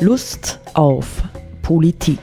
[0.00, 1.24] Lust auf
[1.60, 2.20] Politik.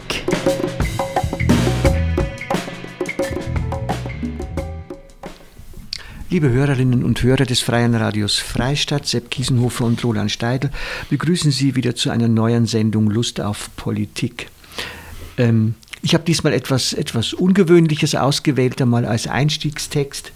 [6.29, 10.71] Liebe Hörerinnen und Hörer des Freien Radios Freistadt, Sepp Kiesenhofer und Roland Steidl,
[11.09, 14.47] begrüßen Sie wieder zu einer neuen Sendung Lust auf Politik.
[15.37, 20.31] Ähm, ich habe diesmal etwas, etwas Ungewöhnliches ausgewählt, einmal als Einstiegstext.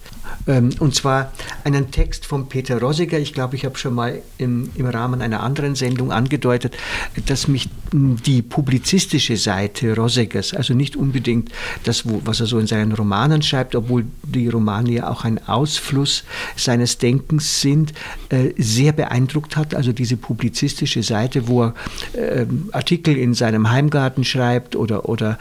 [0.48, 1.32] Ähm, und zwar
[1.64, 3.20] einen Text von Peter Rossiger.
[3.20, 6.78] Ich glaube, ich habe schon mal im, im Rahmen einer anderen Sendung angedeutet,
[7.26, 11.52] dass mich die publizistische Seite Rossigers, also nicht unbedingt
[11.84, 16.24] das, was er so in seinen Romanen schreibt, obwohl die Romane ja auch ein Ausfluss
[16.56, 17.94] seines Denkens sind,
[18.30, 19.74] äh, sehr beeindruckt hat.
[19.74, 21.74] Also diese publizistische Seite, wo er
[22.16, 25.38] ähm, Artikel in seinem Heimgarten schreibt oder, oder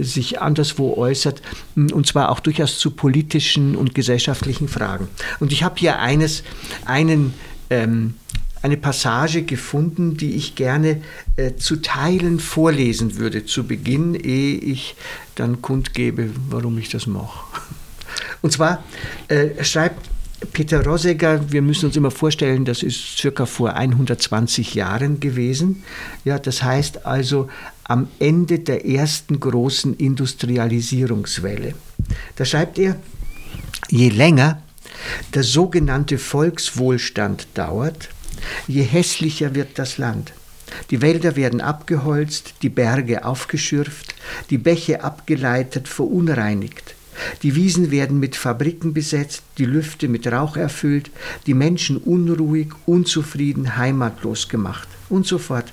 [0.00, 1.42] sich anderswo äußert,
[1.74, 5.08] und zwar auch durchaus zu politischen und gesellschaftlichen Fragen.
[5.40, 6.42] Und ich habe hier eines,
[6.84, 7.34] einen,
[7.70, 8.14] ähm,
[8.62, 11.02] eine Passage gefunden, die ich gerne
[11.36, 14.94] äh, zu Teilen vorlesen würde, zu Beginn, ehe ich
[15.34, 17.44] dann kundgebe, warum ich das mache.
[18.42, 18.82] Und zwar
[19.28, 20.10] äh, schreibt
[20.52, 25.84] Peter Rosegger, wir müssen uns immer vorstellen, das ist circa vor 120 Jahren gewesen.
[26.24, 27.48] Ja, das heißt also
[27.84, 31.74] am Ende der ersten großen Industrialisierungswelle.
[32.36, 32.96] Da schreibt er,
[33.88, 34.62] je länger
[35.34, 38.08] der sogenannte Volkswohlstand dauert,
[38.66, 40.32] je hässlicher wird das Land.
[40.90, 44.14] Die Wälder werden abgeholzt, die Berge aufgeschürft,
[44.50, 46.94] die Bäche abgeleitet, verunreinigt.
[47.42, 51.10] Die Wiesen werden mit Fabriken besetzt, die Lüfte mit Rauch erfüllt,
[51.46, 55.72] die Menschen unruhig, unzufrieden, heimatlos gemacht und so fort.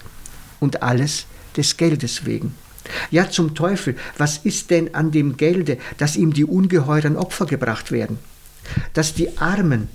[0.60, 1.26] Und alles
[1.60, 2.56] des Geldes wegen.
[3.12, 7.92] Ja, zum Teufel, was ist denn an dem Gelde, dass ihm die ungeheuren Opfer gebracht
[7.92, 8.18] werden?
[8.94, 9.90] Dass die Armen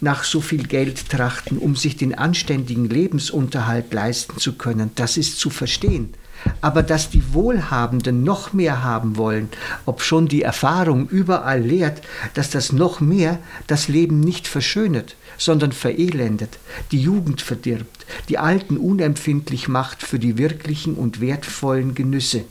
[0.00, 5.38] nach so viel Geld trachten, um sich den anständigen Lebensunterhalt leisten zu können, das ist
[5.38, 6.14] zu verstehen.
[6.60, 9.48] Aber dass die Wohlhabenden noch mehr haben wollen,
[9.86, 12.02] obschon die Erfahrung überall lehrt,
[12.34, 16.58] dass das noch mehr das Leben nicht verschönert, sondern verelendet,
[16.92, 22.44] die Jugend verdirbt, die Alten unempfindlich macht für die wirklichen und wertvollen Genüsse.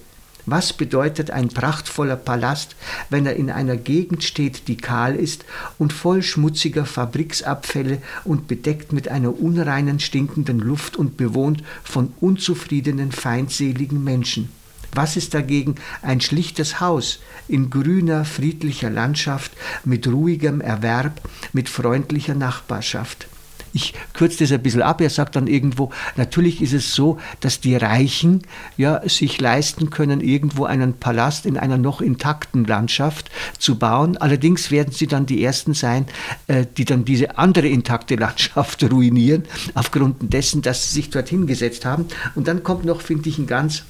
[0.52, 2.76] Was bedeutet ein prachtvoller Palast,
[3.12, 5.46] wenn er in einer Gegend steht, die kahl ist
[5.78, 13.12] und voll schmutziger Fabriksabfälle und bedeckt mit einer unreinen, stinkenden Luft und bewohnt von unzufriedenen,
[13.12, 14.50] feindseligen Menschen?
[14.92, 19.52] Was ist dagegen ein schlichtes Haus in grüner, friedlicher Landschaft
[19.86, 21.22] mit ruhigem Erwerb,
[21.54, 23.28] mit freundlicher Nachbarschaft?
[23.74, 25.02] Ich kürze das ein bisschen ab.
[25.02, 28.42] Er sagt dann irgendwo, natürlich ist es so, dass die Reichen
[28.78, 34.18] ja, sich leisten können, irgendwo einen Palast in einer noch intakten Landschaft zu bauen.
[34.18, 36.06] Allerdings werden sie dann die Ersten sein,
[36.48, 39.44] äh, die dann diese andere intakte Landschaft ruinieren,
[39.74, 42.06] aufgrund dessen, dass sie sich dorthin gesetzt haben.
[42.36, 43.84] Und dann kommt noch, finde ich, ein ganz...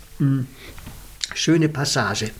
[1.34, 2.31] Schöne Passage.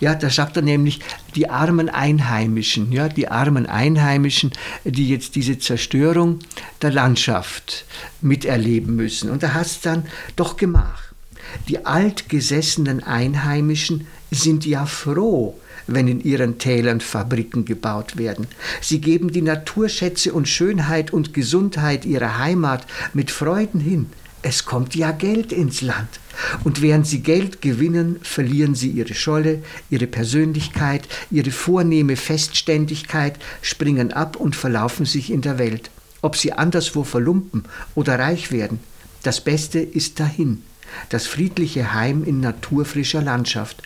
[0.00, 1.00] Ja, da sagt er nämlich,
[1.34, 4.52] die armen Einheimischen, ja, die armen Einheimischen,
[4.84, 6.40] die jetzt diese Zerstörung
[6.80, 7.84] der Landschaft
[8.20, 9.30] miterleben müssen.
[9.30, 10.06] Und da es dann,
[10.36, 11.12] doch Gemach.
[11.68, 18.46] Die altgesessenen Einheimischen sind ja froh, wenn in ihren Tälern Fabriken gebaut werden.
[18.80, 24.10] Sie geben die Naturschätze und Schönheit und Gesundheit ihrer Heimat mit Freuden hin.
[24.42, 26.08] Es kommt ja Geld ins Land.
[26.64, 34.12] Und während sie Geld gewinnen, verlieren sie ihre Scholle, ihre Persönlichkeit, ihre vornehme Festständigkeit, springen
[34.12, 35.90] ab und verlaufen sich in der Welt.
[36.20, 37.64] Ob sie anderswo verlumpen
[37.94, 38.80] oder reich werden,
[39.22, 40.62] das Beste ist dahin,
[41.08, 43.82] das friedliche Heim in naturfrischer Landschaft.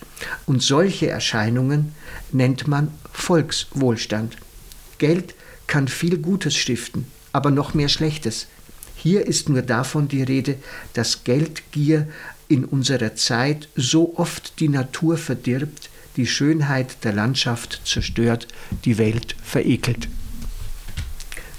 [0.47, 1.93] Und solche Erscheinungen
[2.33, 4.37] nennt man Volkswohlstand.
[4.99, 5.35] Geld
[5.67, 8.47] kann viel Gutes stiften, aber noch mehr Schlechtes.
[8.97, 10.57] Hier ist nur davon die Rede,
[10.95, 12.09] dass Geldgier
[12.49, 18.49] in unserer Zeit so oft die Natur verdirbt, die Schönheit der Landschaft zerstört,
[18.85, 20.09] die Welt verekelt.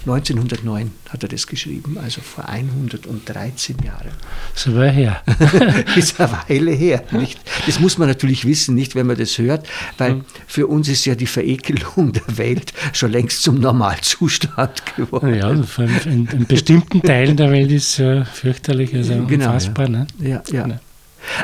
[0.08, 4.12] 1909 hat er das geschrieben, also vor 113 Jahren.
[4.56, 5.22] So war her.
[5.96, 7.04] ist eine Weile her.
[7.12, 7.40] Nicht?
[7.66, 9.68] Das muss man natürlich wissen, nicht, wenn man das hört,
[9.98, 10.26] weil mhm.
[10.48, 15.36] für uns ist ja die Verekelung der Welt schon längst zum Normalzustand geworden.
[15.36, 15.66] Ja, allem
[16.06, 19.86] in, in bestimmten Teilen der Welt ist es ja fürchterlich, also genau, unfassbar.
[19.86, 19.92] Ja.
[19.92, 20.08] Ne?
[20.20, 20.64] Ja, ja.
[20.64, 20.80] Genau.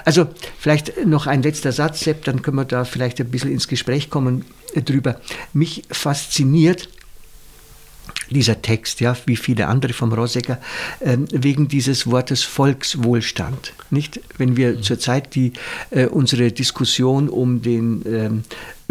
[0.06, 0.28] Also
[0.58, 4.10] vielleicht noch ein letzter Satz, Sepp, dann können wir da vielleicht ein bisschen ins Gespräch
[4.10, 4.46] kommen
[4.76, 5.20] drüber.
[5.54, 6.88] Mich fasziniert
[8.34, 10.60] dieser Text, ja, wie viele andere vom Rosegger,
[11.00, 13.74] äh, wegen dieses Wortes Volkswohlstand.
[13.90, 14.20] Nicht?
[14.38, 14.84] Wenn wir mhm.
[14.84, 15.54] zurzeit die,
[15.92, 18.44] äh, unsere Diskussion um den ähm,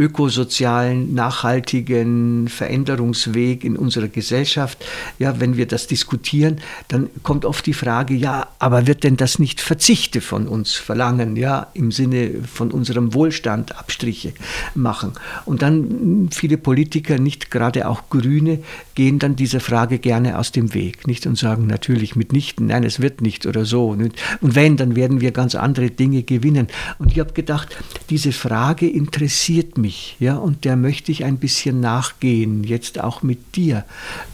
[0.03, 4.85] ökosozialen, nachhaltigen Veränderungsweg in unserer Gesellschaft,
[5.19, 9.39] ja, wenn wir das diskutieren, dann kommt oft die Frage, ja, aber wird denn das
[9.39, 14.33] nicht Verzichte von uns verlangen, ja, im Sinne von unserem Wohlstand Abstriche
[14.75, 15.13] machen?
[15.45, 18.59] Und dann viele Politiker, nicht gerade auch Grüne,
[18.95, 23.01] gehen dann dieser Frage gerne aus dem Weg, nicht und sagen natürlich mitnichten, nein, es
[23.01, 23.91] wird nicht oder so.
[23.91, 26.67] Und wenn, dann werden wir ganz andere Dinge gewinnen.
[26.99, 27.77] Und ich habe gedacht,
[28.11, 33.57] diese Frage interessiert mich, ja, und der möchte ich ein bisschen nachgehen, jetzt auch mit
[33.57, 33.85] dir.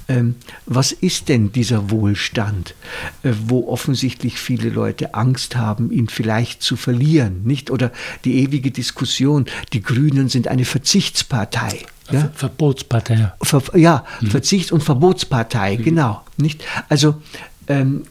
[0.08, 2.75] Ähm, was ist denn dieser Wohlstand,
[3.22, 7.70] äh, wo offensichtlich viele Leute Angst haben, ihn vielleicht zu verlieren, nicht?
[7.70, 7.93] Oder
[8.25, 11.84] die ewige Diskussion, die Grünen sind eine Verzichtspartei.
[12.10, 12.31] Ja?
[12.34, 13.32] Verbotspartei.
[13.43, 14.26] Ver, ja, mhm.
[14.28, 15.82] Verzichts- und Verbotspartei, mhm.
[15.82, 16.22] genau.
[16.37, 16.64] Nicht?
[16.88, 17.20] Also,
[17.66, 18.05] ähm,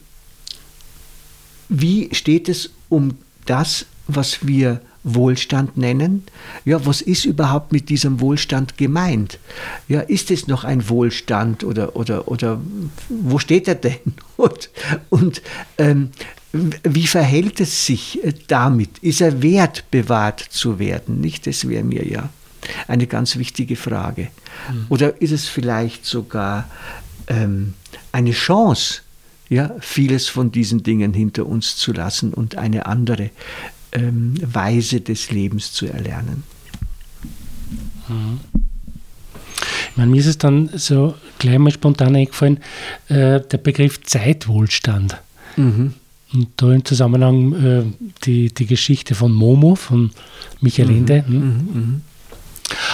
[1.68, 4.80] wie steht es um das, was wir
[5.14, 6.24] Wohlstand nennen?
[6.64, 9.38] Ja, was ist überhaupt mit diesem Wohlstand gemeint?
[9.88, 12.60] Ja, ist es noch ein Wohlstand oder, oder, oder
[13.08, 13.98] wo steht er denn?
[14.36, 14.70] Und,
[15.08, 15.42] und
[15.78, 16.10] ähm,
[16.52, 18.98] wie verhält es sich äh, damit?
[18.98, 21.20] Ist er wert, bewahrt zu werden?
[21.20, 22.28] Nicht, das wäre mir ja
[22.86, 24.28] eine ganz wichtige Frage.
[24.70, 24.86] Mhm.
[24.88, 26.68] Oder ist es vielleicht sogar
[27.26, 27.74] ähm,
[28.12, 29.00] eine Chance,
[29.48, 33.30] ja, vieles von diesen Dingen hinter uns zu lassen und eine andere
[33.98, 36.44] ähm, Weise des Lebens zu erlernen.
[38.08, 38.40] Mhm.
[39.90, 42.58] Ich meine, mir ist es dann so gleich mal spontan eingefallen,
[43.08, 45.16] äh, der Begriff Zeitwohlstand.
[45.56, 45.94] Mhm.
[46.32, 47.82] Und da im Zusammenhang äh,
[48.24, 50.10] die, die Geschichte von Momo, von
[50.60, 50.96] Michael mhm.
[50.96, 51.26] Ende.
[51.26, 51.34] Hm?
[51.34, 51.40] Mhm.
[51.72, 52.00] mhm.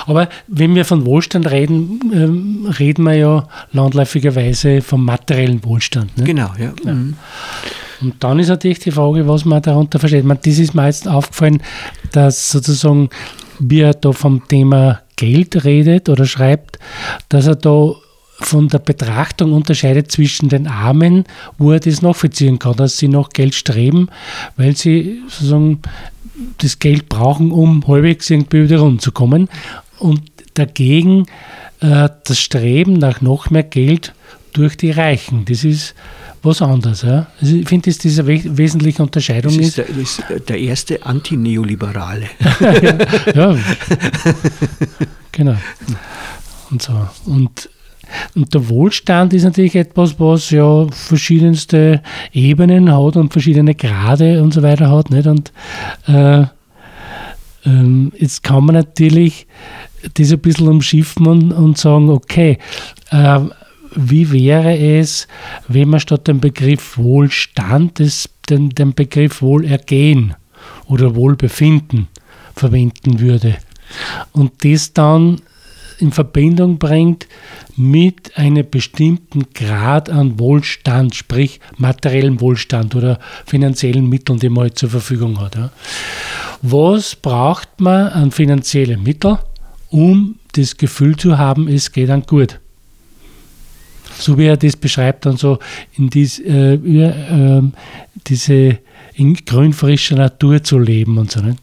[0.07, 6.17] Aber wenn wir von Wohlstand reden, ähm, reden wir ja landläufigerweise vom materiellen Wohlstand.
[6.17, 6.25] Ne?
[6.25, 6.73] Genau, ja.
[6.85, 6.97] ja.
[8.05, 10.25] Und dann ist natürlich die Frage, was man darunter versteht.
[10.25, 11.63] Man, das ist mir jetzt aufgefallen,
[12.13, 13.09] dass sozusagen,
[13.59, 16.79] wie er da vom Thema Geld redet oder schreibt,
[17.31, 17.95] dass er da
[18.41, 21.25] von der Betrachtung unterscheidet zwischen den Armen,
[21.57, 24.09] wo er das nachvollziehen kann, dass sie nach Geld streben,
[24.57, 25.81] weil sie sozusagen
[26.59, 29.49] das Geld brauchen, um halbwegs irgendwie wieder rumzukommen.
[29.99, 30.21] Und
[30.55, 31.27] dagegen
[31.81, 34.13] äh, das Streben nach noch mehr Geld
[34.55, 35.45] durch die Reichen.
[35.45, 35.95] Das ist
[36.43, 37.03] was anderes.
[37.03, 37.27] Ja?
[37.41, 39.79] Also ich finde, dass diese we wesentliche Unterscheidung das ist.
[39.79, 42.27] Der, ist der erste Antineoliberale.
[43.35, 43.57] ja, ja,
[45.33, 45.57] genau.
[46.71, 47.09] Und so.
[47.27, 47.69] Und,
[48.35, 52.03] und der Wohlstand ist natürlich etwas, was ja verschiedenste
[52.33, 55.11] Ebenen hat und verschiedene Grade und so weiter hat.
[55.11, 55.27] Nicht?
[55.27, 55.53] Und
[56.07, 56.45] äh,
[57.67, 59.47] ähm, jetzt kann man natürlich
[60.15, 62.59] das ein bisschen umschiffen und, und sagen, okay,
[63.11, 63.41] äh,
[63.95, 65.29] wie wäre es,
[65.69, 70.35] wenn man statt dem Begriff Wohlstand das, den, den Begriff Wohlergehen
[70.87, 72.09] oder Wohlbefinden
[72.55, 73.57] verwenden würde
[74.33, 75.41] und das dann
[75.99, 77.27] in Verbindung bringt
[77.77, 84.79] mit einem bestimmten Grad an Wohlstand, sprich materiellen Wohlstand oder finanziellen Mitteln, die man halt
[84.79, 85.71] zur Verfügung hat.
[86.63, 89.39] Was braucht man an finanziellen Mitteln,
[89.91, 92.61] um das Gefühl zu haben, es geht dann gut?
[94.19, 95.59] So wie er das beschreibt, dann so
[95.97, 97.63] in dies, äh, äh,
[98.27, 98.79] diese
[99.15, 101.41] in grünfrischer Natur zu leben und so.
[101.41, 101.57] Ne?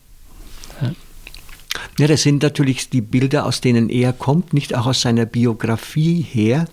[1.99, 6.21] Ja, das sind natürlich die Bilder, aus denen er kommt, nicht auch aus seiner Biografie
[6.21, 6.65] her.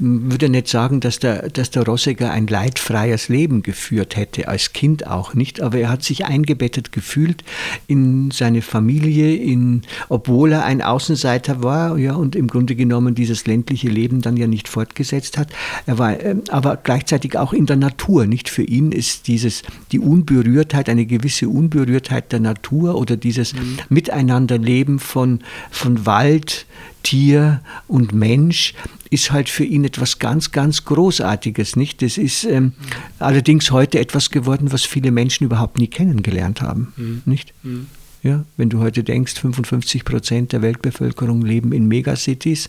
[0.00, 4.72] Ich würde nicht sagen, dass der, dass der Rossiger ein leidfreies Leben geführt hätte, als
[4.72, 7.44] Kind auch nicht, aber er hat sich eingebettet gefühlt
[7.86, 13.46] in seine Familie, in, obwohl er ein Außenseiter war ja, und im Grunde genommen dieses
[13.46, 15.48] ländliche Leben dann ja nicht fortgesetzt hat.
[15.84, 18.26] Er war äh, aber gleichzeitig auch in der Natur.
[18.26, 23.78] Nicht für ihn ist dieses, die Unberührtheit, eine gewisse Unberührtheit der Natur oder dieses mhm.
[23.90, 26.64] Miteinander Leben von, von Wald,
[27.02, 28.74] Tier und Mensch
[29.10, 32.00] ist halt für ihn etwas ganz, ganz Großartiges, nicht?
[32.02, 32.72] Das ist ähm,
[33.18, 37.22] allerdings heute etwas geworden, was viele Menschen überhaupt nie kennengelernt haben, mhm.
[37.24, 37.52] nicht?
[37.62, 37.86] Mhm.
[38.22, 42.68] Ja, wenn du heute denkst, 55 Prozent der Weltbevölkerung leben in Megacities,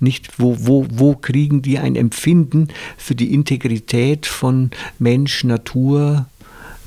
[0.00, 0.38] nicht?
[0.38, 6.26] Wo, wo, wo kriegen die ein Empfinden für die Integrität von Mensch, Natur,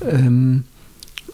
[0.02, 0.64] ähm,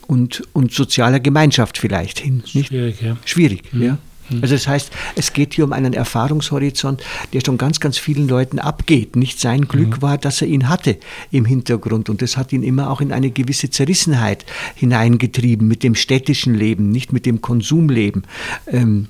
[0.07, 2.43] und, und sozialer Gemeinschaft vielleicht hin.
[2.53, 2.67] Nicht?
[2.67, 3.17] Schwierig, ja.
[3.25, 3.81] Schwierig, mhm.
[3.81, 3.97] ja.
[4.29, 4.41] Mhm.
[4.41, 7.03] Also das heißt, es geht hier um einen Erfahrungshorizont,
[7.33, 9.15] der schon ganz, ganz vielen Leuten abgeht.
[9.15, 10.01] Nicht sein Glück mhm.
[10.01, 10.97] war, dass er ihn hatte
[11.31, 15.95] im Hintergrund und das hat ihn immer auch in eine gewisse Zerrissenheit hineingetrieben mit dem
[15.95, 18.23] städtischen Leben, nicht mit dem Konsumleben.
[18.67, 19.07] Ähm,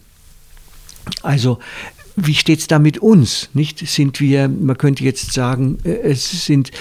[1.21, 1.59] also
[2.15, 3.49] wie steht es da mit uns?
[3.53, 6.71] Nicht sind wir, man könnte jetzt sagen, äh, es sind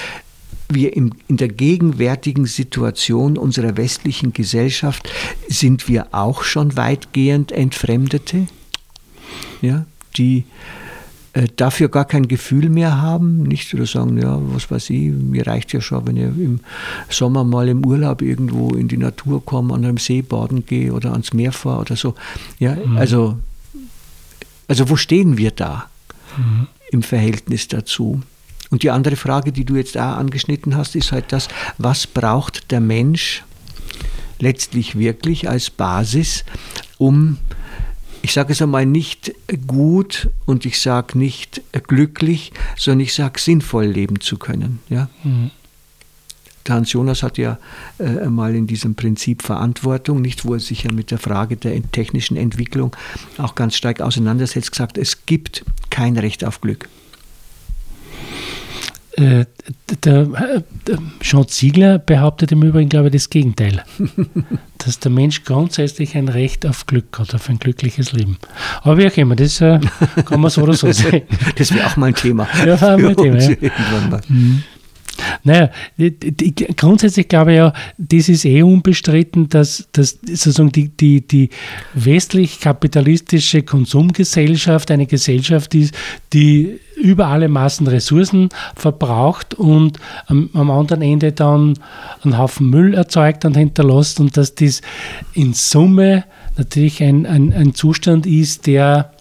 [0.74, 5.08] wir im, in der gegenwärtigen Situation unserer westlichen Gesellschaft
[5.48, 8.46] sind wir auch schon weitgehend Entfremdete,
[9.60, 9.86] ja,
[10.16, 10.44] die
[11.34, 15.46] äh, dafür gar kein Gefühl mehr haben, nicht oder sagen, ja, was weiß ich, mir
[15.46, 16.60] reicht ja schon, wenn ich im
[17.08, 21.12] Sommer mal im Urlaub irgendwo in die Natur komme, an einem See baden gehe oder
[21.12, 22.14] ans Meer fahre oder so.
[22.58, 22.98] Ja, mhm.
[22.98, 23.38] also,
[24.68, 25.88] also wo stehen wir da
[26.36, 26.66] mhm.
[26.90, 28.20] im Verhältnis dazu?
[28.72, 32.70] Und die andere Frage, die du jetzt auch angeschnitten hast, ist halt das, was braucht
[32.70, 33.44] der Mensch
[34.38, 36.44] letztlich wirklich als Basis,
[36.96, 37.36] um
[38.22, 39.34] ich sage es einmal nicht
[39.66, 44.78] gut und ich sage nicht glücklich, sondern ich sage sinnvoll leben zu können.
[44.88, 45.10] Ja?
[45.22, 45.50] Mhm.
[46.66, 47.58] Hans Jonas hat ja
[47.98, 51.82] äh, einmal in diesem Prinzip Verantwortung, nicht wo er sich ja mit der Frage der
[51.90, 52.96] technischen Entwicklung
[53.36, 56.88] auch ganz stark auseinandersetzt, gesagt, es gibt kein Recht auf Glück.
[59.16, 59.44] Äh,
[60.04, 60.24] der,
[60.86, 63.84] der Jean Ziegler behauptet im Übrigen, glaube ich, das Gegenteil.
[64.78, 68.38] dass der Mensch grundsätzlich ein Recht auf Glück hat, auf ein glückliches Leben.
[68.82, 69.78] Aber wie auch immer, das äh,
[70.24, 71.22] kann man so oder so sehen.
[71.56, 72.48] Das wäre auch mal ein Thema.
[72.66, 73.38] Ja, war ein Thema.
[73.38, 74.20] Ja.
[74.28, 74.62] Mhm.
[75.44, 75.70] Naja,
[76.76, 81.50] grundsätzlich glaube ich ja, das ist eh unbestritten, dass, dass sozusagen die, die, die
[81.94, 85.94] westlich-kapitalistische Konsumgesellschaft eine Gesellschaft ist,
[86.32, 91.78] die über alle Maßen Ressourcen verbraucht und am, am, anderen Ende dann
[92.22, 94.80] einen Haufen Müll erzeugt und hinterlässt und dass das
[95.34, 96.24] in Summe
[96.56, 99.12] natürlich ein, ein, ein Zustand ist, der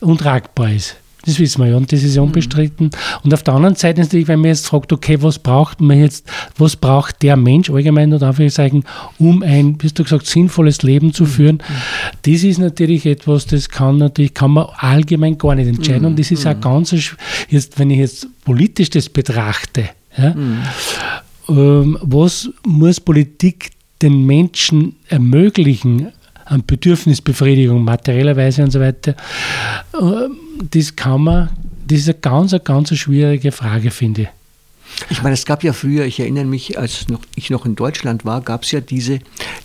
[0.00, 0.96] untragbar ist.
[1.24, 2.86] Das wissen wir ja und das ist ja unbestritten.
[2.86, 3.24] Mhm.
[3.24, 6.26] Und auf der anderen Seite natürlich, wenn man jetzt fragt, okay, was braucht man jetzt,
[6.56, 8.84] was braucht der Mensch allgemein oder Anführungszeichen,
[9.18, 11.28] um ein, wie du gesagt, sinnvolles Leben zu mhm.
[11.28, 12.32] führen, mhm.
[12.32, 16.02] das ist natürlich etwas, das kann natürlich, kann man allgemein gar nicht entscheiden.
[16.02, 16.08] Mhm.
[16.08, 16.60] Und das ist auch mhm.
[16.60, 16.94] ganz,
[17.48, 20.62] jetzt, wenn ich jetzt politisch das betrachte, ja, mhm.
[21.48, 23.70] ähm, was muss Politik
[24.02, 26.12] den Menschen ermöglichen,
[26.50, 29.14] an Bedürfnisbefriedigung materiellerweise und so weiter.
[29.94, 31.50] Ähm, das kann man,
[31.86, 34.28] das ist eine ganz, eine ganz schwierige Frage, finde ich.
[35.08, 38.24] Ich meine, es gab ja früher, ich erinnere mich, als noch, ich noch in Deutschland
[38.24, 39.20] war, gab es ja diese,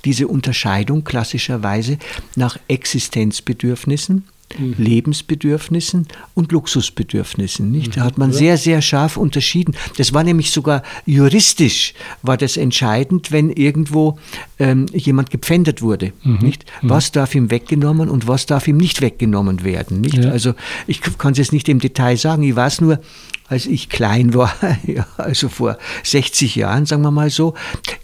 [0.06, 1.98] diese Unterscheidung klassischerweise
[2.36, 4.24] nach Existenzbedürfnissen
[4.58, 4.76] mhm.
[4.78, 7.72] Lebensbedürfnissen und Luxusbedürfnissen.
[7.72, 7.98] Nicht?
[7.98, 9.76] Da hat man sehr, sehr scharf unterschieden.
[9.98, 14.18] Das war nämlich sogar juristisch war das entscheidend, wenn irgendwo
[14.60, 16.14] ähm, jemand gepfändet wurde.
[16.24, 16.40] Mhm.
[16.40, 16.66] Nicht?
[16.82, 16.90] Mhm.
[16.90, 20.02] Was darf ihm weggenommen und was darf ihm nicht weggenommen werden.
[20.02, 20.24] Nicht?
[20.24, 20.32] Ja.
[20.32, 20.54] Also
[20.88, 22.44] ich kann es jetzt nicht im Detail sagen.
[22.44, 23.00] Ich weiß nur,
[23.48, 24.54] als ich klein war,
[24.88, 27.54] ja, also vor 60 Jahren, sagen wir mal so,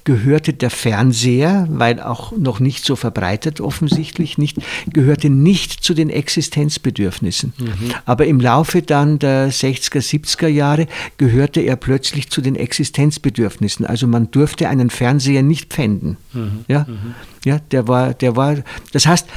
[0.04, 4.58] gehörte der Fernseher, weil auch noch nicht so verbreitet offensichtlich, nicht,
[4.88, 7.54] gehörte nicht zu den Existenzbedürfnissen.
[7.58, 7.92] Mhm.
[8.06, 13.86] Aber im Laufe dann der 60er, 70er Jahre gehörte er plötzlich zu den Existenzbedürfnissen.
[13.86, 16.18] Also man durfte einen Fernseher nicht pfänden.
[16.34, 16.66] Mhm.
[16.68, 16.86] Ja?
[16.88, 17.16] Mhm.
[17.44, 18.58] Ja, der war, der war,
[18.92, 19.28] das heißt,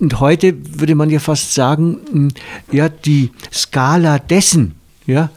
[0.00, 2.34] und heute würde man ja fast sagen,
[2.70, 4.77] ja, die Skala dessen,
[5.08, 5.30] ja,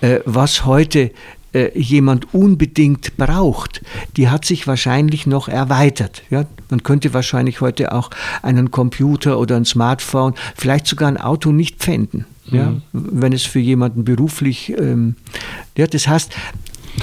[0.00, 1.10] äh, was heute
[1.52, 3.82] äh, jemand unbedingt braucht,
[4.16, 6.22] die hat sich wahrscheinlich noch erweitert.
[6.30, 6.44] Ja?
[6.70, 8.10] Man könnte wahrscheinlich heute auch
[8.42, 12.24] einen Computer oder ein Smartphone, vielleicht sogar ein Auto nicht pfänden.
[12.50, 12.66] Ja?
[12.66, 12.82] Mhm.
[12.92, 15.16] Wenn es für jemanden beruflich, ähm,
[15.76, 16.32] ja, das heißt,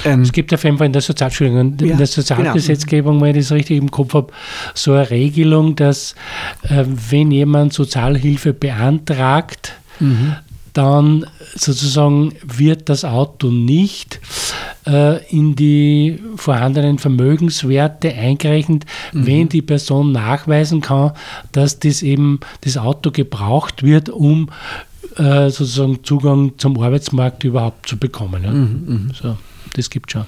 [0.06, 3.26] ähm, es gibt auf jeden Fall in der, Sozial in ja, der Sozialgesetzgebung, genau.
[3.26, 4.32] wenn ich das richtig im Kopf habe,
[4.72, 6.14] so eine Regelung, dass
[6.62, 10.36] äh, wenn jemand Sozialhilfe beantragt, mhm
[10.74, 14.20] dann sozusagen wird das Auto nicht
[14.86, 19.26] äh, in die vorhandenen Vermögenswerte eingerechnet, mhm.
[19.26, 21.12] wenn die Person nachweisen kann,
[21.52, 24.50] dass das eben das Auto gebraucht wird, um
[25.16, 28.44] äh, sozusagen Zugang zum Arbeitsmarkt überhaupt zu bekommen.
[28.44, 28.50] Ja?
[28.50, 29.10] Mhm, mhm.
[29.14, 29.38] so,
[29.74, 30.26] das gibt schon.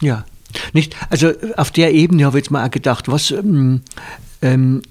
[0.00, 0.24] Ja,
[0.72, 0.94] nicht?
[1.10, 3.80] Also auf der Ebene habe ich jetzt mal auch gedacht, was, ähm,
[4.42, 4.82] ähm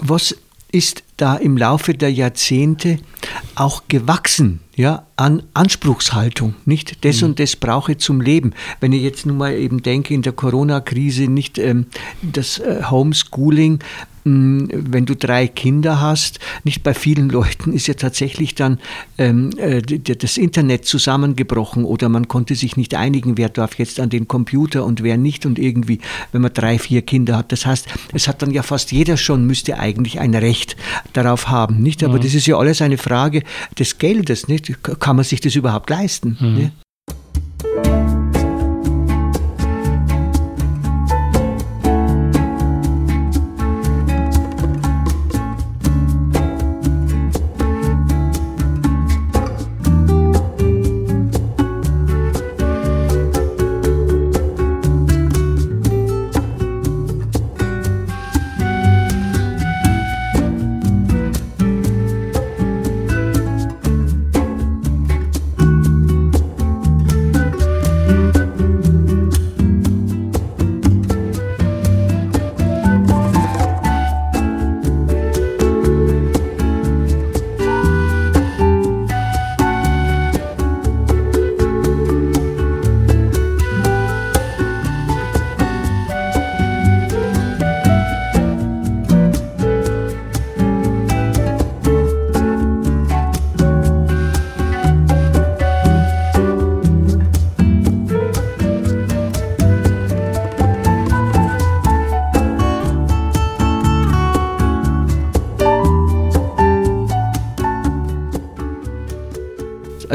[0.00, 0.34] was
[0.70, 2.98] ist da im Laufe der Jahrzehnte
[3.54, 7.04] auch gewachsen, ja, an Anspruchshaltung, nicht?
[7.04, 7.28] Das mhm.
[7.28, 8.52] und das brauche ich zum Leben.
[8.80, 11.86] Wenn ich jetzt nun mal eben denke, in der Corona-Krise nicht ähm,
[12.22, 13.80] das äh, Homeschooling,
[14.28, 18.78] wenn du drei Kinder hast, nicht bei vielen Leuten ist ja tatsächlich dann
[19.16, 24.10] ähm, äh, das Internet zusammengebrochen oder man konnte sich nicht einigen, wer darf jetzt an
[24.10, 26.00] den Computer und wer nicht und irgendwie,
[26.32, 27.52] wenn man drei, vier Kinder hat.
[27.52, 30.76] Das heißt, es hat dann ja fast jeder schon, müsste eigentlich ein Recht
[31.12, 32.04] darauf haben, nicht?
[32.04, 32.22] Aber mhm.
[32.22, 33.42] das ist ja alles eine Frage
[33.78, 34.72] des Geldes, nicht?
[35.00, 36.36] Kann man sich das überhaupt leisten?
[36.40, 36.54] Mhm.
[36.54, 38.17] nicht?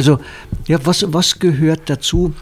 [0.04, 0.20] Also,
[0.68, 2.34] ja, was, was gehört dazu?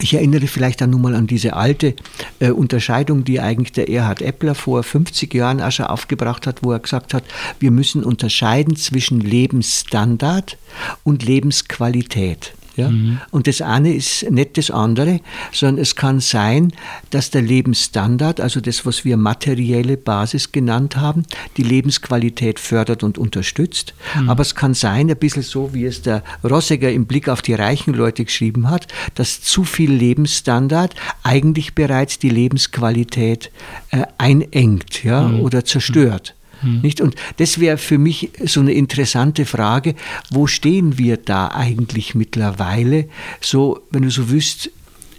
[0.00, 1.94] Ich erinnere vielleicht dann nun mal an diese alte
[2.38, 6.72] äh, Unterscheidung, die eigentlich der Erhard Eppler vor 50 Jahren auch schon aufgebracht hat, wo
[6.72, 7.24] er gesagt hat,
[7.60, 10.56] wir müssen unterscheiden zwischen Lebensstandard
[11.04, 12.54] und Lebensqualität.
[12.76, 12.90] Ja?
[12.90, 13.20] Mhm.
[13.30, 15.20] Und das eine ist nicht das andere,
[15.52, 16.72] sondern es kann sein,
[17.10, 21.24] dass der Lebensstandard, also das, was wir materielle Basis genannt haben,
[21.56, 23.94] die Lebensqualität fördert und unterstützt.
[24.18, 24.30] Mhm.
[24.30, 27.54] Aber es kann sein, ein bisschen so, wie es der Rossiger im Blick auf die
[27.54, 33.50] reichen Leute geschrieben hat, dass zu viel Lebensstandard eigentlich bereits die Lebensqualität
[33.90, 35.40] äh, einengt ja, mhm.
[35.40, 36.34] oder zerstört.
[36.60, 36.80] Hm.
[36.80, 37.00] Nicht?
[37.00, 39.94] Und das wäre für mich so eine interessante Frage,
[40.30, 43.08] wo stehen wir da eigentlich mittlerweile?
[43.40, 44.70] So, wenn du so wüsst,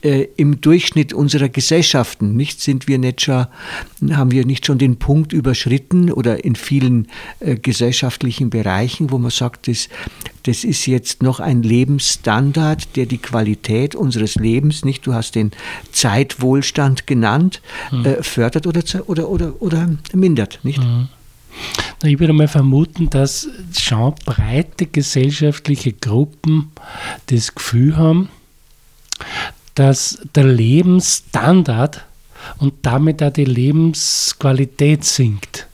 [0.01, 3.48] äh, im Durchschnitt unserer Gesellschaften, nicht sind wir nicht schon,
[4.12, 7.08] haben wir nicht schon den Punkt überschritten oder in vielen
[7.39, 9.89] äh, gesellschaftlichen Bereichen, wo man sagt, das,
[10.44, 15.51] das ist jetzt noch ein Lebensstandard, der die Qualität unseres Lebens, nicht, du hast den
[15.91, 18.06] Zeitwohlstand genannt, hm.
[18.06, 20.82] äh, fördert oder, oder, oder, oder mindert, nicht?
[20.82, 21.10] Hm.
[22.04, 26.72] Ich würde mal vermuten, dass schon breite gesellschaftliche Gruppen
[27.25, 28.30] das Gefühl haben,
[29.74, 32.06] dass der Lebensstandard
[32.60, 35.68] und damit auch die Lebensqualität sinkt.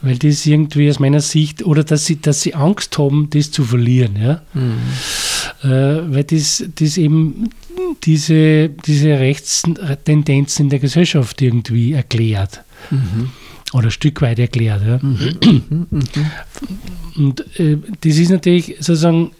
[0.00, 3.64] Weil das irgendwie aus meiner Sicht, oder dass sie, dass sie Angst haben, das zu
[3.64, 4.16] verlieren.
[4.16, 4.42] Ja?
[4.54, 4.78] Mhm.
[5.62, 7.50] Äh, weil das, das eben
[8.04, 12.62] diese, diese Rechtstendenzen in der Gesellschaft irgendwie erklärt.
[12.90, 13.30] Mhm
[13.72, 14.82] oder ein Stück weit erklärt.
[14.86, 14.98] Ja.
[15.02, 15.88] Mhm.
[17.16, 19.32] Und äh, das ist natürlich sozusagen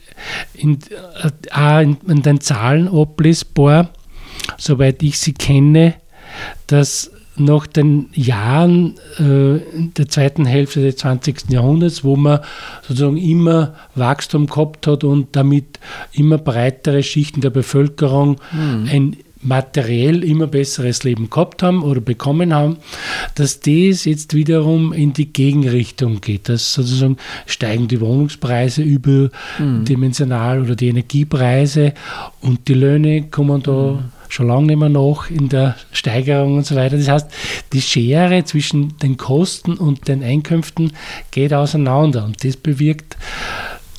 [0.54, 0.78] in,
[1.22, 3.90] äh, auch in, in, den Zahlen ablesbar,
[4.56, 5.94] soweit ich sie kenne,
[6.66, 9.60] dass nach den Jahren äh,
[9.96, 11.50] der zweiten Hälfte des 20.
[11.50, 12.40] Jahrhunderts, wo man
[12.82, 15.78] sozusagen immer Wachstum gehabt hat und damit
[16.12, 18.88] immer breitere Schichten der Bevölkerung mhm.
[18.90, 22.78] ein materiell immer besseres Leben gehabt haben oder bekommen haben,
[23.34, 30.64] dass das jetzt wiederum in die Gegenrichtung geht, dass sozusagen steigen die Wohnungspreise überdimensional mhm.
[30.64, 31.94] oder die Energiepreise
[32.40, 33.98] und die Löhne kommen da mhm.
[34.28, 36.96] schon lange nicht mehr nach in der Steigerung und so weiter.
[36.96, 37.30] Das heißt,
[37.72, 40.92] die Schere zwischen den Kosten und den Einkünften
[41.30, 43.16] geht auseinander und das bewirkt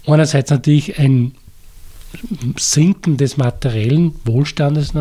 [0.05, 1.33] einerseits natürlich ein
[2.57, 4.93] Sinken des materiellen Wohlstandes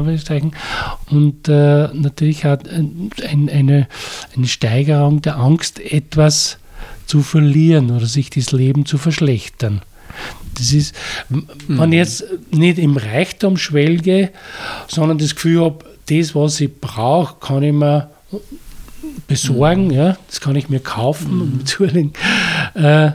[1.11, 3.89] und äh, natürlich hat ein, eine,
[4.37, 6.59] eine Steigerung der Angst, etwas
[7.07, 9.83] zu verlieren oder sich das Leben zu verschlechtern.
[10.55, 10.95] Das ist,
[11.69, 14.31] wenn ich jetzt nicht im Reichtum schwelge,
[14.89, 18.11] sondern das Gefühl habe, das, was ich brauche, kann ich mir
[19.27, 19.93] besorgen, mhm.
[19.93, 21.43] ja, das kann ich mir kaufen mhm.
[21.43, 22.13] und zulegen,
[22.75, 23.13] äh,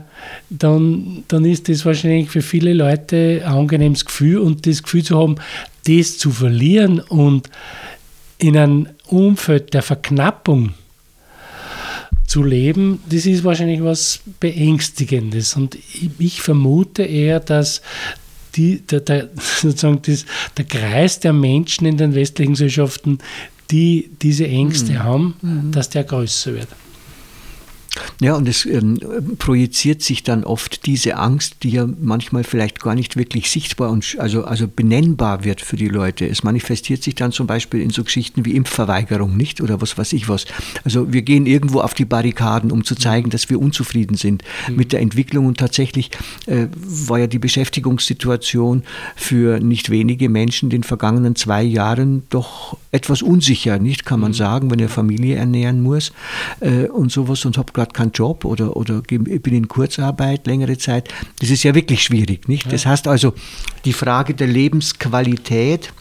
[0.58, 5.18] dann, dann ist das wahrscheinlich für viele Leute ein angenehmes Gefühl und das Gefühl zu
[5.18, 5.36] haben,
[5.88, 7.50] das zu verlieren und
[8.38, 10.74] in einem Umfeld der Verknappung
[12.28, 15.56] zu leben, das ist wahrscheinlich was Beängstigendes.
[15.56, 15.78] Und
[16.20, 17.82] ich, vermute eher, dass
[18.56, 19.30] die, der, der,
[19.62, 20.26] sozusagen das,
[20.58, 23.20] der Kreis der Menschen in den westlichen Gesellschaften,
[23.72, 25.04] die diese Ängste mhm.
[25.04, 25.72] haben, mhm.
[25.72, 26.68] dass der größer wird.
[28.22, 29.00] Ja, und es ähm,
[29.38, 34.16] projiziert sich dann oft diese Angst, die ja manchmal vielleicht gar nicht wirklich sichtbar und
[34.18, 36.28] also, also benennbar wird für die Leute.
[36.28, 39.62] Es manifestiert sich dann zum Beispiel in so Geschichten wie Impfverweigerung, nicht?
[39.62, 40.46] Oder was weiß ich was.
[40.84, 44.76] Also wir gehen irgendwo auf die Barrikaden, um zu zeigen, dass wir unzufrieden sind mhm.
[44.76, 45.46] mit der Entwicklung.
[45.46, 46.10] Und tatsächlich
[46.48, 48.84] äh, war ja die Beschäftigungssituation
[49.16, 54.06] für nicht wenige Menschen in den vergangenen zwei Jahren doch etwas unsicher, nicht?
[54.06, 54.36] Kann man mhm.
[54.36, 56.12] sagen, wenn er Familie ernähren muss
[56.60, 61.10] äh, und sowas und habe gerade keinen Job oder, oder bin in Kurzarbeit längere Zeit.
[61.39, 62.48] Das ist ja wirklich schwierig.
[62.48, 62.72] Nicht?
[62.72, 63.34] Das heißt also,
[63.86, 65.93] die Frage der Lebensqualität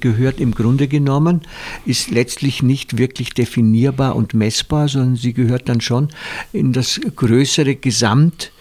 [0.00, 1.42] gehört im Grunde genommen,
[1.84, 6.08] ist letztlich nicht wirklich definierbar und messbar, sondern sie gehört dann schon
[6.52, 8.52] in das größere Gesamt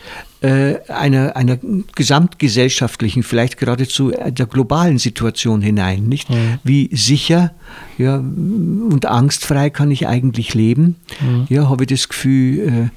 [0.48, 1.58] einer, einer
[1.96, 6.04] gesamtgesellschaftlichen, vielleicht geradezu der globalen Situation hinein.
[6.08, 6.30] Nicht?
[6.30, 6.60] Mhm.
[6.64, 7.52] Wie sicher
[7.98, 10.96] ja, und angstfrei kann ich eigentlich leben?
[11.22, 11.46] Mhm.
[11.50, 12.90] Ja, habe ich das Gefühl.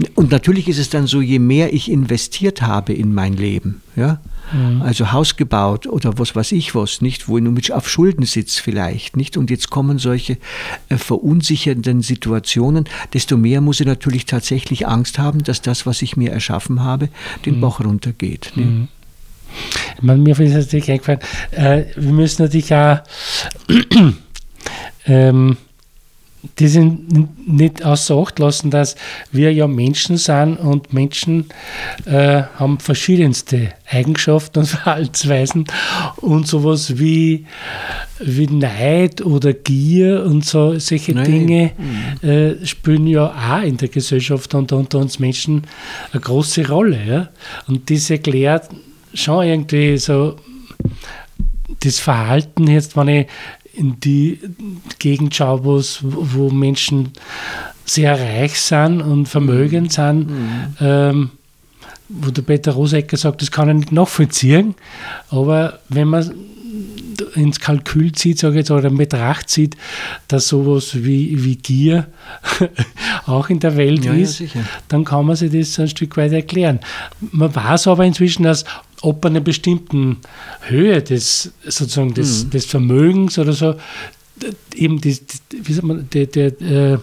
[0.00, 3.82] Äh, und natürlich ist es dann so, je mehr ich investiert habe in mein Leben,
[3.96, 4.20] ja,
[4.52, 4.82] Mhm.
[4.82, 8.24] Also Haus gebaut oder was weiß ich was, nicht, wo ich nur mit auf Schulden
[8.24, 9.36] sitze vielleicht, nicht?
[9.36, 10.38] Und jetzt kommen solche
[10.88, 16.16] äh, verunsichernden Situationen, desto mehr muss ich natürlich tatsächlich Angst haben, dass das, was ich
[16.16, 17.08] mir erschaffen habe,
[17.46, 17.60] den mhm.
[17.60, 18.52] Bach runtergeht.
[18.56, 18.64] Ne?
[18.64, 18.88] Mhm.
[20.00, 22.98] Man, mir ist natürlich eingefallen, äh, wir müssen natürlich auch
[25.06, 25.56] ähm,
[26.58, 28.96] die sind nicht außer Acht lassen, dass
[29.30, 31.46] wir ja Menschen sind und Menschen
[32.06, 35.64] äh, haben verschiedenste Eigenschaften und Verhaltensweisen
[36.16, 37.46] und sowas wie,
[38.20, 41.24] wie Neid oder Gier und so solche Nein.
[41.24, 41.72] Dinge
[42.22, 42.28] mhm.
[42.28, 45.64] äh, spielen ja auch in der Gesellschaft und unter uns Menschen
[46.12, 46.98] eine große Rolle.
[47.06, 47.28] Ja?
[47.68, 48.68] Und das erklärt
[49.12, 50.36] schon irgendwie so
[51.80, 53.26] das Verhalten jetzt, wenn ich
[53.80, 54.38] in die
[54.98, 57.12] Gegend schaue, wo Menschen
[57.86, 59.90] sehr reich sind und vermögend mhm.
[59.90, 60.76] sind, mhm.
[60.80, 61.30] ähm,
[62.08, 64.74] wo der Peter Rosecker sagt, das kann er nicht nachvollziehen,
[65.30, 66.30] aber wenn man
[67.34, 69.76] ins Kalkül zieht, sage ich jetzt, oder in Betracht zieht,
[70.28, 72.06] dass sowas wie, wie Gier
[73.26, 74.48] auch in der Welt ja, ist, ja,
[74.88, 76.80] dann kann man sich das ein Stück weit erklären.
[77.20, 78.64] Man weiß aber inzwischen, dass
[79.02, 80.18] ob einer bestimmten
[80.62, 82.50] Höhe des, sozusagen des, mhm.
[82.50, 83.74] des Vermögens oder so,
[84.74, 85.18] eben die,
[85.62, 86.98] wie sagt man, der, der äh,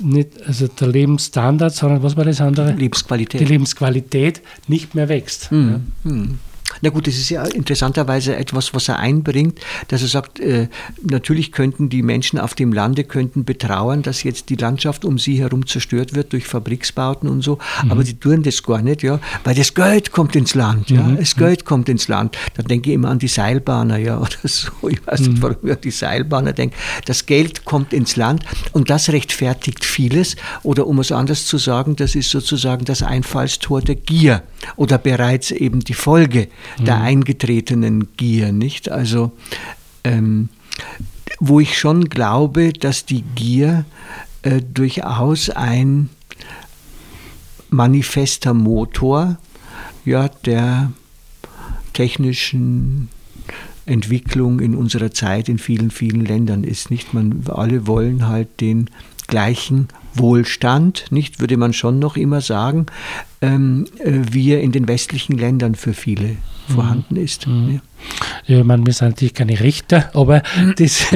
[0.00, 2.72] nicht, also der Lebensstandard, sondern was war das andere?
[2.72, 3.40] Lebensqualität.
[3.40, 5.50] Die Lebensqualität nicht mehr wächst.
[5.50, 5.70] Mhm.
[6.04, 6.10] Ja.
[6.10, 6.38] Mhm.
[6.82, 10.68] Na gut, das ist ja interessanterweise etwas, was er einbringt, dass er sagt, äh,
[11.02, 15.40] natürlich könnten die Menschen auf dem Lande könnten betrauern, dass jetzt die Landschaft um sie
[15.40, 17.92] herum zerstört wird durch Fabriksbauten und so, mhm.
[17.92, 21.16] aber die tun das gar nicht, ja, weil das Geld kommt ins Land, ja, mhm.
[21.16, 22.36] das Geld kommt ins Land.
[22.54, 25.42] Da denke ich immer an die Seilbahner, ja, oder so, ich weiß nicht, mhm.
[25.42, 26.76] warum ich an die Seilbahner denke.
[27.04, 31.96] Das Geld kommt ins Land und das rechtfertigt vieles, oder um es anders zu sagen,
[31.96, 34.42] das ist sozusagen das Einfallstor der Gier
[34.76, 37.02] oder bereits eben die Folge der mhm.
[37.02, 38.90] eingetretenen Gier, nicht?
[38.90, 39.32] Also,
[40.04, 40.48] ähm,
[41.40, 43.84] wo ich schon glaube, dass die Gier
[44.42, 46.10] äh, durchaus ein
[47.70, 49.38] manifester Motor
[50.04, 50.92] ja, der
[51.92, 53.08] technischen
[53.84, 56.90] Entwicklung in unserer Zeit in vielen, vielen Ländern ist.
[56.90, 57.14] Nicht?
[57.14, 58.90] Man, alle wollen halt den
[59.28, 62.86] gleichen Wohlstand, nicht, würde man schon noch immer sagen,
[63.40, 66.36] ähm, äh, wie er in den westlichen Ländern für viele mhm.
[66.74, 67.46] vorhanden ist.
[67.46, 67.80] Mhm.
[68.46, 68.58] Ja.
[68.58, 70.42] ja, wir sind natürlich keine Richter, aber
[70.76, 71.06] das,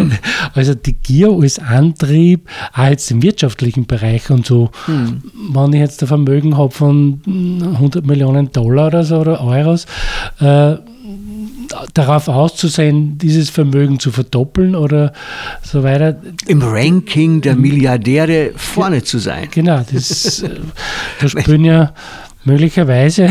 [0.54, 5.22] also die Gier als Antrieb, auch jetzt im wirtschaftlichen Bereich und so, mhm.
[5.52, 9.86] wenn ich jetzt ein Vermögen habe von 100 Millionen Dollar oder so oder Euros,
[10.38, 10.76] äh,
[11.94, 15.12] darauf auszusehen, dieses Vermögen zu verdoppeln oder
[15.62, 16.16] so weiter.
[16.46, 19.48] Im Ranking der Milliardäre vorne zu sein.
[19.50, 20.44] Genau, das,
[21.20, 21.92] da spielen ja
[22.44, 23.28] möglicherweise,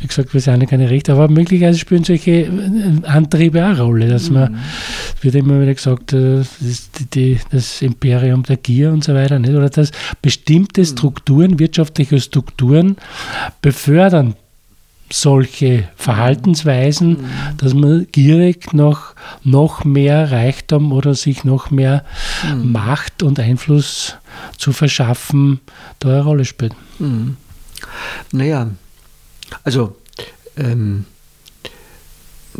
[0.00, 2.50] wie gesagt, wir sind ja keine Rechte, aber möglicherweise spielen solche
[3.04, 4.58] Antriebe auch eine Rolle, dass man, mhm.
[5.22, 9.54] wird immer wieder gesagt, äh, das, die, das Imperium der Gier und so weiter, nicht?
[9.54, 9.90] oder dass
[10.20, 10.86] bestimmte mhm.
[10.86, 12.96] Strukturen, wirtschaftliche Strukturen
[13.62, 14.34] befördern
[15.10, 17.56] solche Verhaltensweisen, mhm.
[17.58, 22.04] dass man gierig nach noch mehr Reichtum oder sich noch mehr
[22.46, 22.72] mhm.
[22.72, 24.16] Macht und Einfluss
[24.56, 25.60] zu verschaffen,
[25.98, 26.74] da eine Rolle spielt.
[26.98, 27.36] Mhm.
[28.32, 28.70] Naja,
[29.64, 29.96] also
[30.56, 31.04] ähm,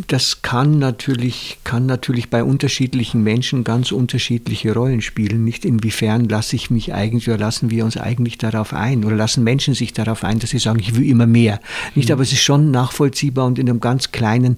[0.07, 5.45] das kann natürlich, kann natürlich bei unterschiedlichen Menschen ganz unterschiedliche Rollen spielen.
[5.45, 9.43] Nicht inwiefern lasse ich mich eigentlich oder lassen wir uns eigentlich darauf ein oder lassen
[9.43, 11.61] Menschen sich darauf ein, dass sie sagen, ich will immer mehr.
[11.95, 12.13] Nicht, mhm.
[12.13, 14.57] aber es ist schon nachvollziehbar und in einem ganz kleinen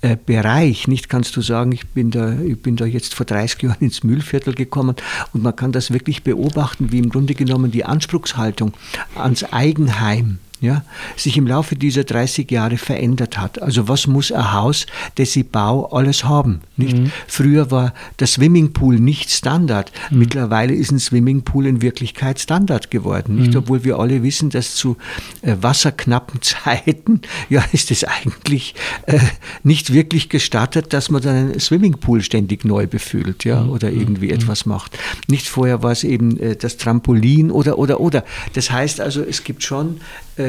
[0.00, 0.88] äh, Bereich.
[0.88, 4.02] Nicht kannst du sagen, ich bin da, ich bin da jetzt vor 30 Jahren ins
[4.04, 4.96] Müllviertel gekommen
[5.34, 8.72] und man kann das wirklich beobachten, wie im Grunde genommen die Anspruchshaltung
[9.14, 10.82] ans Eigenheim ja,
[11.16, 13.62] sich im Laufe dieser 30 Jahre verändert hat.
[13.62, 16.60] Also was muss ein Haus, das sie bau, alles haben?
[16.76, 16.96] Nicht?
[16.96, 17.12] Mhm.
[17.26, 19.92] Früher war der Swimmingpool nicht Standard.
[20.10, 20.18] Mhm.
[20.18, 23.36] Mittlerweile ist ein Swimmingpool in Wirklichkeit Standard geworden.
[23.36, 23.52] Nicht?
[23.52, 23.58] Mhm.
[23.58, 24.96] Obwohl wir alle wissen, dass zu
[25.42, 28.74] äh, wasserknappen Zeiten ja ist es eigentlich
[29.06, 29.18] äh,
[29.62, 33.70] nicht wirklich gestattet, dass man dann einen Swimmingpool ständig neu befüllt ja, mhm.
[33.70, 34.34] oder irgendwie mhm.
[34.34, 34.98] etwas macht.
[35.28, 38.24] Nicht vorher war es eben äh, das Trampolin oder oder oder.
[38.54, 40.00] Das heißt also, es gibt schon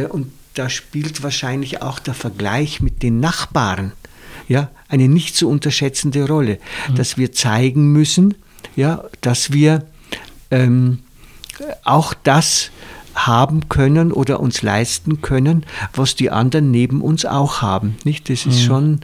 [0.10, 3.94] und da spielt wahrscheinlich auch der Vergleich mit den Nachbarn
[4.50, 6.96] ja, eine nicht zu unterschätzende Rolle, mhm.
[6.96, 8.34] dass wir zeigen müssen,
[8.76, 9.86] ja, dass wir
[10.52, 11.00] ähm,
[11.84, 12.72] auch das
[13.14, 17.98] haben können oder uns leisten können, was die anderen neben uns auch haben.
[18.06, 18.30] Nicht?
[18.30, 18.66] Das ist mhm.
[18.66, 19.00] schon,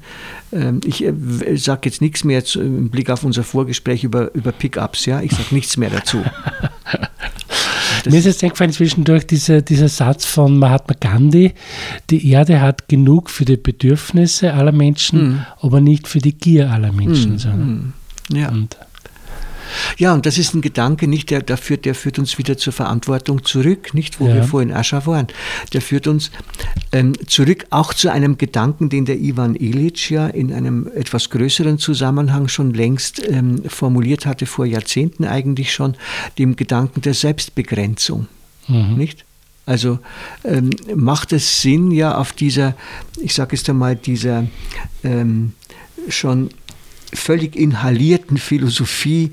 [0.52, 1.14] ähm, ich äh,
[1.58, 5.32] sage jetzt nichts mehr zu, im Blick auf unser Vorgespräch über, über Pickups, ja, ich
[5.32, 6.24] sage nichts mehr dazu.
[8.12, 11.54] Mir ist jetzt eingefallen zwischendurch dieser, dieser Satz von Mahatma Gandhi,
[12.10, 15.46] die Erde hat genug für die Bedürfnisse aller Menschen, mhm.
[15.62, 17.94] aber nicht für die Gier aller Menschen.
[18.30, 18.38] Mhm.
[18.38, 18.50] Ja.
[18.50, 18.78] Und
[19.98, 22.74] Ja, und das ist ein Gedanke, nicht der, der, führt, der führt uns wieder zur
[22.74, 24.36] Verantwortung zurück, nicht wo Ja.
[24.36, 25.28] wir vorhin Ascha waren.
[25.74, 26.32] Der führt uns
[26.92, 31.78] ähm, zurück auch zu einem Gedanken, den der Ivan Illich ja in einem etwas größeren
[31.80, 35.96] Zusammenhang schon längst ähm, formuliert hatte, vor Jahrzehnten eigentlich schon,
[36.38, 38.28] dem Gedanken der Selbstbegrenzung.
[38.68, 38.96] Mhm.
[38.98, 39.26] Nicht?
[39.66, 40.00] Also
[40.44, 42.76] ähm, macht es Sinn, ja auf dieser,
[43.20, 44.46] ich sage jetzt einmal, dieser
[45.04, 45.54] ähm,
[46.10, 46.50] schon
[47.14, 49.32] völlig inhalierten Philosophie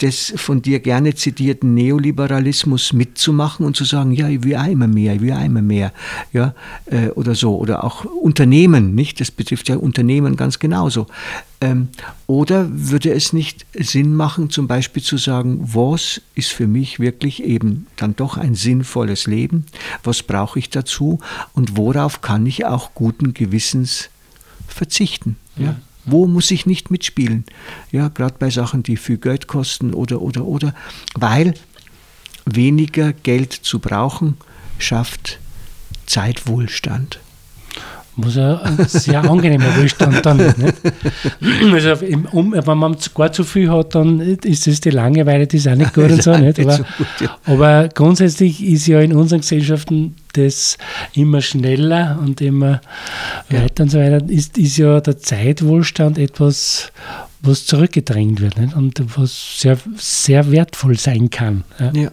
[0.00, 5.14] des von dir gerne zitierten Neoliberalismus mitzumachen und zu sagen, ja, ich will immer mehr,
[5.14, 5.92] ich will immer mehr,
[6.32, 6.54] ja,
[6.86, 9.20] äh, oder so, oder auch Unternehmen, nicht?
[9.20, 11.06] Das betrifft ja Unternehmen ganz genauso.
[11.60, 11.88] Ähm,
[12.26, 17.42] oder würde es nicht Sinn machen, zum Beispiel zu sagen, was ist für mich wirklich
[17.42, 19.66] eben dann doch ein sinnvolles Leben?
[20.02, 21.18] Was brauche ich dazu?
[21.52, 24.08] Und worauf kann ich auch guten Gewissens
[24.68, 25.36] verzichten?
[25.56, 25.76] Ja?
[26.04, 27.44] Wo muss ich nicht mitspielen?
[27.92, 30.74] Ja, gerade bei Sachen, die viel Geld kosten oder, oder, oder.
[31.14, 31.54] Weil
[32.46, 34.36] weniger Geld zu brauchen
[34.78, 35.38] schafft
[36.06, 37.20] Zeitwohlstand.
[38.16, 40.36] Was ja ein sehr angenehmer Wohlstand dann.
[40.36, 40.74] Nicht?
[41.72, 45.54] Also im, um, wenn man gar zu viel hat, dann ist das die Langeweile, das
[45.54, 46.36] ist auch nicht gut und so.
[46.36, 46.60] Nicht?
[46.60, 46.84] Aber,
[47.44, 50.78] aber grundsätzlich ist ja in unseren Gesellschaften das
[51.14, 52.80] immer schneller und immer
[53.50, 53.62] Ja.
[53.62, 56.92] weiter und so weiter, ist, ist ja der Zeitwohlstand etwas,
[57.42, 58.74] was zurückgedrängt wird nicht?
[58.74, 61.64] und was sehr, sehr wertvoll sein kann.
[61.78, 61.92] Ja.
[61.94, 62.10] Ja.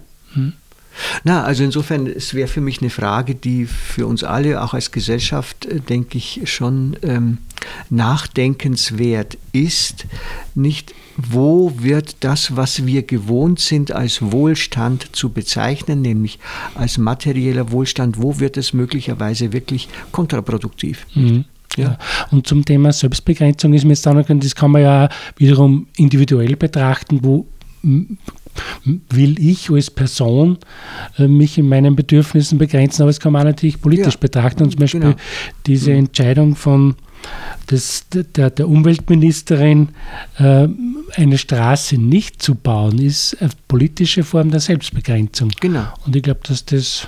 [1.23, 4.91] Na, also insofern, es wäre für mich eine Frage, die für uns alle, auch als
[4.91, 7.39] Gesellschaft, äh, denke ich, schon ähm,
[7.89, 10.05] nachdenkenswert ist.
[10.55, 16.39] Nicht, wo wird das, was wir gewohnt sind, als Wohlstand zu bezeichnen, nämlich
[16.75, 21.05] als materieller Wohlstand, wo wird es möglicherweise wirklich kontraproduktiv?
[21.15, 21.45] Mhm.
[21.75, 21.97] Ja.
[22.31, 26.55] Und zum Thema Selbstbegrenzung ist mir jetzt auch noch, das kann man ja wiederum individuell
[26.55, 27.45] betrachten, wo
[29.09, 30.57] will ich als Person
[31.17, 34.63] äh, mich in meinen Bedürfnissen begrenzen, aber das kann man natürlich politisch Ja, betrachten.
[34.63, 35.15] Und zum Beispiel genau.
[35.65, 36.95] diese Entscheidung von
[37.69, 39.89] des, der, der Umweltministerin,
[40.37, 40.67] äh,
[41.15, 45.51] eine Straße nicht zu bauen, ist eine politische Form der Selbstbegrenzung.
[45.59, 45.85] Genau.
[46.05, 47.07] Und ich glaube, dass das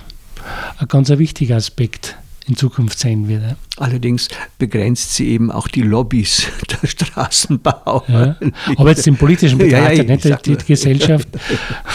[0.78, 2.18] ein ganz wichtiger Aspekt
[2.50, 3.44] in Zukunft sein wird.
[3.44, 3.56] ja.
[3.78, 6.48] Allerdings begrenzt sie eben auch die Lobbys
[6.82, 8.04] der Straßenbauer.
[8.08, 8.36] Ja.
[8.76, 10.62] Aber jetzt im politischen Ja, ja, betrachtet, ich nicht?
[10.62, 11.28] Die, Gesellschaft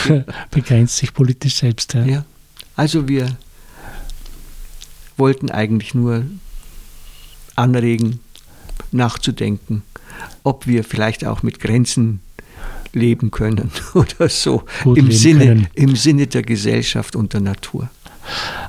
[0.50, 1.94] begrenzt sich politisch selbst.
[1.94, 2.04] Ja.
[2.04, 2.24] Ja.
[2.76, 3.36] Also wir
[5.16, 6.24] wollten eigentlich nur
[7.56, 8.20] anregen,
[8.92, 9.82] nachzudenken,
[10.44, 12.20] ob wir vielleicht auch mit Grenzen
[12.92, 15.66] leben können oder so Gut im Sinne, können.
[15.74, 17.90] im Sinne der Gesellschaft und der Natur.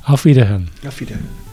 [0.04, 0.68] Auf Wiederhören.
[0.86, 1.45] Auf Wiedersehen.